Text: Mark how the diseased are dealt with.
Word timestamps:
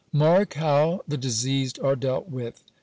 Mark 0.11 0.55
how 0.55 1.01
the 1.07 1.15
diseased 1.15 1.79
are 1.81 1.95
dealt 1.95 2.27
with. 2.27 2.63